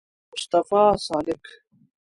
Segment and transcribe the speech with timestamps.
[0.33, 1.43] مصطفی سالک